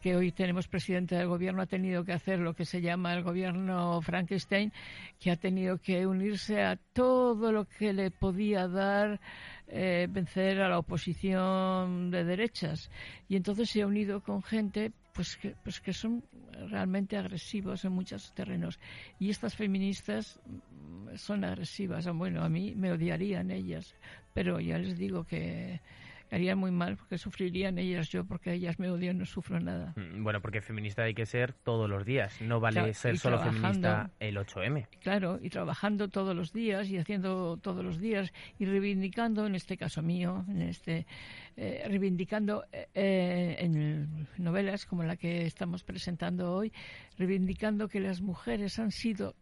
que 0.00 0.16
hoy 0.16 0.32
tenemos 0.32 0.68
presidente 0.68 1.16
del 1.16 1.26
gobierno 1.26 1.62
ha 1.62 1.66
tenido 1.66 2.04
que 2.04 2.12
hacer 2.12 2.38
lo 2.38 2.54
que 2.54 2.64
se 2.64 2.80
llama 2.80 3.14
el 3.14 3.22
gobierno 3.22 4.00
Frankenstein, 4.00 4.72
que 5.18 5.30
ha 5.30 5.36
tenido 5.36 5.78
que 5.78 6.06
unirse 6.06 6.62
a 6.62 6.76
todo 6.76 7.52
lo 7.52 7.64
que 7.66 7.92
le 7.92 8.10
podía 8.10 8.68
dar 8.68 9.20
eh, 9.66 10.06
vencer 10.10 10.60
a 10.60 10.68
la 10.68 10.78
oposición 10.78 12.10
de 12.10 12.24
derechas. 12.24 12.90
Y 13.28 13.36
entonces 13.36 13.70
se 13.70 13.82
ha 13.82 13.86
unido 13.86 14.20
con 14.22 14.42
gente 14.42 14.92
pues 15.12 15.36
que, 15.36 15.54
pues 15.62 15.80
que 15.80 15.92
son 15.92 16.24
realmente 16.70 17.16
agresivos 17.16 17.84
en 17.84 17.92
muchos 17.92 18.32
terrenos. 18.34 18.78
Y 19.18 19.30
estas 19.30 19.54
feministas 19.54 20.40
mm, 20.46 21.16
son 21.16 21.44
agresivas. 21.44 22.06
Bueno, 22.14 22.42
a 22.42 22.48
mí 22.48 22.74
me 22.74 22.92
odiarían 22.92 23.50
ellas, 23.50 23.94
pero 24.32 24.60
ya 24.60 24.78
les 24.78 24.96
digo 24.96 25.24
que 25.24 25.80
haría 26.32 26.56
muy 26.56 26.70
mal 26.70 26.96
porque 26.96 27.18
sufrirían 27.18 27.78
ellas 27.78 28.08
yo 28.08 28.24
porque 28.24 28.54
ellas 28.54 28.78
me 28.78 28.90
odian 28.90 29.18
no 29.18 29.26
sufro 29.26 29.60
nada. 29.60 29.92
Mm, 29.96 30.24
bueno 30.24 30.40
porque 30.40 30.62
feminista 30.62 31.02
hay 31.02 31.14
que 31.14 31.26
ser 31.26 31.52
todos 31.52 31.88
los 31.88 32.04
días. 32.04 32.40
No 32.40 32.58
vale 32.58 32.94
ser 32.94 33.18
solo 33.18 33.38
feminista 33.38 34.10
el 34.18 34.36
8M 34.36 34.88
claro 35.00 35.38
y 35.40 35.50
trabajando 35.50 36.08
todos 36.08 36.34
los 36.34 36.52
días 36.52 36.88
y 36.88 36.98
haciendo 36.98 37.58
todos 37.58 37.84
los 37.84 38.00
días 38.00 38.32
y 38.58 38.64
reivindicando 38.64 39.46
en 39.46 39.54
este 39.54 39.76
caso 39.76 40.02
mío 40.02 40.44
en 40.48 40.62
este 40.62 41.06
eh, 41.56 41.84
reivindicando 41.86 42.64
eh, 42.72 43.56
en 43.58 44.26
novelas 44.38 44.86
como 44.86 45.02
la 45.02 45.16
que 45.16 45.44
estamos 45.44 45.84
presentando 45.84 46.54
hoy 46.54 46.72
reivindicando 47.18 47.88
que 47.88 48.00
las 48.00 48.22
mujeres 48.22 48.78
han 48.78 48.90
sido 48.90 49.36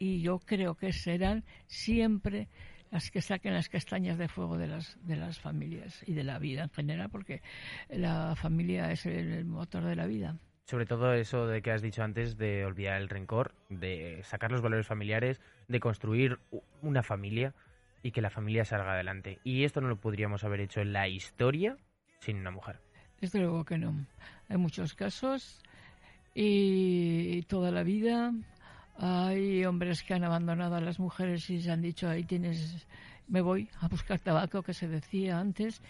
y 0.00 0.22
yo 0.22 0.38
creo 0.38 0.74
que 0.74 0.92
serán 0.92 1.44
siempre 1.66 2.48
las 2.90 3.10
que 3.10 3.20
saquen 3.20 3.54
las 3.54 3.68
castañas 3.68 4.18
de 4.18 4.28
fuego 4.28 4.58
de 4.58 4.66
las, 4.66 4.98
de 5.06 5.16
las 5.16 5.38
familias 5.38 6.02
y 6.06 6.14
de 6.14 6.24
la 6.24 6.38
vida 6.38 6.64
en 6.64 6.70
general, 6.70 7.08
porque 7.10 7.42
la 7.88 8.34
familia 8.36 8.90
es 8.90 9.06
el, 9.06 9.44
motor 9.44 9.84
de 9.84 9.96
la 9.96 10.06
vida. 10.06 10.38
Sobre 10.64 10.86
todo 10.86 11.12
eso 11.14 11.46
de 11.46 11.62
que 11.62 11.72
has 11.72 11.82
dicho 11.82 12.02
antes 12.02 12.36
de 12.36 12.64
olvidar 12.64 13.00
el 13.00 13.08
rencor, 13.08 13.54
de 13.68 14.20
sacar 14.24 14.52
los 14.52 14.62
valores 14.62 14.86
familiares, 14.86 15.40
de 15.68 15.80
construir 15.80 16.38
una 16.82 17.02
familia 17.02 17.54
y 18.02 18.12
que 18.12 18.22
la 18.22 18.30
familia 18.30 18.64
salga 18.64 18.92
adelante. 18.92 19.38
Y 19.42 19.64
esto 19.64 19.80
no 19.80 19.88
lo 19.88 20.00
podríamos 20.00 20.44
haber 20.44 20.60
hecho 20.60 20.80
en 20.80 20.92
la 20.92 21.08
historia 21.08 21.76
sin 22.20 22.38
una 22.38 22.50
mujer. 22.50 22.80
Desde 23.20 23.40
luego 23.40 23.64
que 23.64 23.78
no. 23.78 24.06
Hay 24.48 24.56
muchos 24.56 24.94
casos 24.94 25.60
y 26.34 27.42
toda 27.42 27.70
la 27.72 27.82
vida 27.82 28.32
hay 29.00 29.64
hombres 29.64 30.02
que 30.02 30.12
han 30.12 30.24
abandonado 30.24 30.76
a 30.76 30.80
las 30.80 31.00
mujeres 31.00 31.48
y 31.48 31.62
se 31.62 31.70
han 31.70 31.80
dicho, 31.80 32.08
ahí 32.08 32.24
tienes, 32.24 32.86
me 33.28 33.40
voy 33.40 33.68
a 33.80 33.88
buscar 33.88 34.18
tabaco, 34.18 34.62
que 34.62 34.74
se 34.74 34.88
decía 34.88 35.38
antes. 35.38 35.80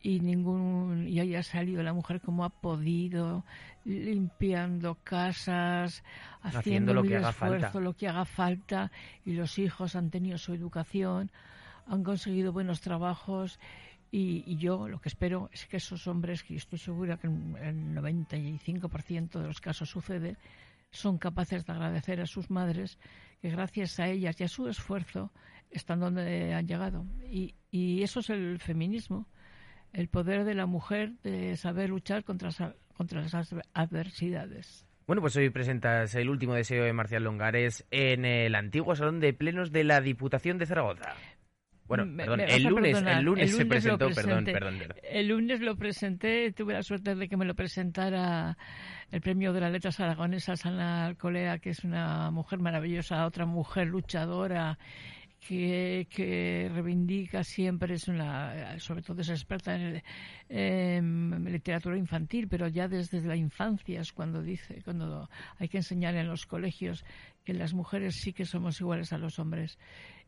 y 0.00 0.20
ningún 0.20 1.08
y 1.08 1.20
haya 1.20 1.42
salido 1.42 1.82
la 1.82 1.92
mujer 1.92 2.20
como 2.20 2.44
ha 2.44 2.50
podido 2.50 3.44
limpiando 3.84 4.96
casas 5.02 6.04
haciendo, 6.40 6.94
lo 6.94 7.02
que 7.02 7.16
haga 7.16 7.32
falta 7.32 7.80
lo 7.80 7.94
que 7.94 8.06
haga 8.06 8.24
falta 8.24 8.92
y 9.26 9.32
los 9.32 9.58
hijos 9.58 9.96
han 9.96 10.10
tenido 10.10 10.38
su 10.38 10.54
educación 10.54 11.32
han 11.88 12.04
conseguido 12.04 12.52
buenos 12.52 12.80
trabajos 12.80 13.58
y, 14.10 14.56
yo 14.56 14.88
lo 14.88 15.00
que 15.00 15.10
espero 15.10 15.50
es 15.52 15.66
que 15.66 15.76
esos 15.76 16.06
hombres, 16.06 16.42
que 16.42 16.56
estoy 16.56 16.78
segura 16.78 17.18
que 17.18 17.26
en 17.26 17.56
el 17.60 17.94
95% 17.94 19.38
de 19.38 19.46
los 19.46 19.60
casos 19.60 19.90
sucede, 19.90 20.36
son 20.90 21.18
capaces 21.18 21.64
de 21.64 21.72
agradecer 21.72 22.20
a 22.20 22.26
sus 22.26 22.50
madres 22.50 22.98
que 23.40 23.50
gracias 23.50 23.98
a 24.00 24.08
ellas 24.08 24.40
y 24.40 24.44
a 24.44 24.48
su 24.48 24.68
esfuerzo 24.68 25.32
están 25.70 26.00
donde 26.00 26.54
han 26.54 26.66
llegado. 26.66 27.06
Y, 27.30 27.54
eso 28.02 28.20
es 28.20 28.30
el 28.30 28.58
feminismo, 28.58 29.28
el 29.92 30.08
poder 30.08 30.44
de 30.44 30.54
la 30.54 30.66
mujer 30.66 31.12
de 31.22 31.56
saber 31.56 31.90
luchar 31.90 32.24
contra, 32.24 32.50
contra 32.96 33.20
las 33.20 33.34
adversidades. 33.74 34.86
Bueno, 35.06 35.22
pues 35.22 35.36
hoy 35.36 35.50
presentas 35.50 36.14
el 36.14 36.28
último 36.28 36.54
deseo 36.54 36.84
de 36.84 36.92
Marcial 36.92 37.24
Longares 37.24 37.86
en 37.90 38.24
el 38.24 38.54
antiguo 38.54 38.94
Salón 38.94 39.20
de 39.20 39.32
Plenos 39.32 39.72
de 39.72 39.84
la 39.84 40.00
Diputación 40.00 40.58
de 40.58 40.66
Zaragoza. 40.66 41.14
Bueno, 41.88 42.04
perdón, 42.14 42.40
el, 42.40 42.62
lunes, 42.64 43.02
el, 43.02 43.24
lunes, 43.24 43.56
se 43.56 43.64
presentó, 43.64 44.10
perdón, 44.10 44.44
perdón, 44.44 44.78
El 45.02 45.28
lunes 45.28 45.60
lo 45.60 45.74
presenté, 45.74 46.52
tuve 46.52 46.74
la 46.74 46.82
suerte 46.82 47.14
de 47.14 47.28
que 47.28 47.36
me 47.38 47.46
lo 47.46 47.54
presentara 47.54 48.58
el 49.10 49.22
premio 49.22 49.54
de 49.54 49.60
las 49.62 49.72
letras 49.72 49.98
aragonesas, 49.98 50.66
Ana 50.66 51.06
Alcolea, 51.06 51.58
que 51.58 51.70
es 51.70 51.84
una 51.84 52.30
mujer 52.30 52.58
maravillosa, 52.58 53.24
otra 53.24 53.46
mujer 53.46 53.86
luchadora 53.86 54.78
que, 55.40 56.06
que, 56.10 56.70
reivindica 56.74 57.42
siempre, 57.42 57.94
es 57.94 58.06
una, 58.06 58.78
sobre 58.80 59.00
todo 59.00 59.22
es 59.22 59.30
experta 59.30 59.74
en, 59.74 60.02
en, 60.50 61.44
literatura 61.50 61.96
infantil, 61.96 62.48
pero 62.48 62.68
ya 62.68 62.86
desde 62.86 63.22
la 63.22 63.36
infancia 63.36 64.02
es 64.02 64.12
cuando 64.12 64.42
dice, 64.42 64.82
cuando 64.84 65.30
hay 65.58 65.68
que 65.68 65.78
enseñar 65.78 66.16
en 66.16 66.28
los 66.28 66.44
colegios 66.44 67.02
que 67.44 67.54
las 67.54 67.72
mujeres 67.72 68.16
sí 68.16 68.34
que 68.34 68.44
somos 68.44 68.78
iguales 68.78 69.12
a 69.14 69.18
los 69.18 69.38
hombres 69.38 69.78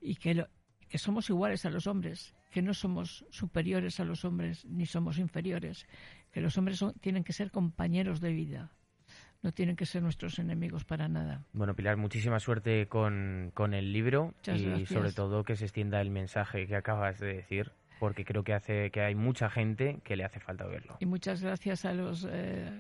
y 0.00 0.14
que 0.14 0.35
lo, 0.35 0.49
que 0.90 0.99
somos 0.99 1.30
iguales 1.30 1.64
a 1.64 1.70
los 1.70 1.87
hombres, 1.87 2.35
que 2.50 2.61
no 2.61 2.75
somos 2.75 3.25
superiores 3.30 4.00
a 4.00 4.04
los 4.04 4.25
hombres 4.25 4.64
ni 4.66 4.85
somos 4.85 5.18
inferiores, 5.18 5.87
que 6.32 6.40
los 6.40 6.59
hombres 6.59 6.85
tienen 7.00 7.23
que 7.23 7.32
ser 7.32 7.52
compañeros 7.52 8.20
de 8.20 8.32
vida, 8.32 8.73
no 9.40 9.52
tienen 9.52 9.76
que 9.76 9.87
ser 9.87 10.02
nuestros 10.02 10.38
enemigos 10.40 10.85
para 10.85 11.09
nada. 11.09 11.44
Bueno, 11.52 11.75
Pilar, 11.75 11.97
muchísima 11.97 12.40
suerte 12.40 12.88
con, 12.88 13.52
con 13.54 13.73
el 13.73 13.92
libro 13.92 14.35
y 14.47 14.85
sobre 14.85 15.12
todo 15.12 15.44
que 15.44 15.54
se 15.54 15.64
extienda 15.64 16.00
el 16.00 16.11
mensaje 16.11 16.66
que 16.66 16.76
acabas 16.76 17.20
de 17.20 17.35
decir 17.35 17.73
porque 18.00 18.25
creo 18.25 18.42
que 18.42 18.54
hace 18.54 18.90
que 18.90 19.02
hay 19.02 19.14
mucha 19.14 19.50
gente 19.50 20.00
que 20.02 20.16
le 20.16 20.25
hace 20.25 20.40
falta 20.40 20.66
verlo. 20.66 20.97
Y 21.00 21.06
muchas 21.06 21.42
gracias 21.42 21.85
a 21.85 21.92
los 21.92 22.26
eh, 22.28 22.73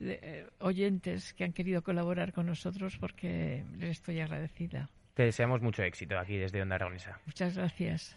eh, 0.00 0.46
oyentes 0.60 1.34
que 1.34 1.44
han 1.44 1.52
querido 1.52 1.82
colaborar 1.82 2.32
con 2.32 2.46
nosotros 2.46 2.96
porque 2.96 3.64
les 3.76 3.90
estoy 3.90 4.20
agradecida. 4.20 4.88
Te 5.18 5.24
deseamos 5.24 5.60
mucho 5.60 5.82
éxito 5.82 6.16
aquí 6.16 6.36
desde 6.36 6.62
Onda 6.62 6.76
Aragonesa. 6.76 7.18
Muchas 7.26 7.56
gracias. 7.56 8.16